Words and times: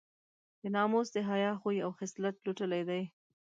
د 0.61 0.63
ناموس 0.75 1.07
د 1.15 1.17
حیا 1.29 1.51
خوی 1.61 1.77
او 1.85 1.91
خصلت 1.99 2.35
لوټلی 2.45 2.81
دی. 2.89 3.01